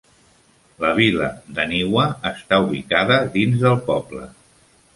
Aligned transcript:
La 0.83 0.93
vila 0.99 1.27
d'Aniwa 1.59 2.07
està 2.31 2.61
ubicada 2.71 3.21
dins 3.39 3.61
del 3.67 3.81
poble. 3.91 4.27